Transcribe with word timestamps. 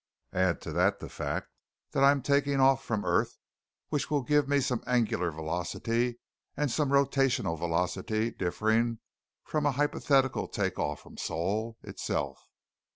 Add 0.33 0.61
to 0.61 0.71
that 0.71 0.99
the 0.99 1.09
fact 1.09 1.49
that 1.91 2.03
I 2.03 2.09
am 2.09 2.23
taking 2.23 2.59
off 2.59 2.83
from 2.83 3.05
earth, 3.05 3.37
which 3.89 4.09
will 4.09 4.23
give 4.23 4.49
me 4.49 4.59
some 4.59 4.81
angular 4.87 5.29
velocity 5.29 6.19
and 6.57 6.71
some 6.71 6.89
rotational 6.89 7.55
velocity 7.55 8.31
differing 8.31 8.97
from 9.43 9.67
an 9.67 9.73
hypothetical 9.73 10.47
take 10.47 10.79
off 10.79 11.01
from 11.01 11.17
Sol 11.17 11.77
itself. 11.83 12.41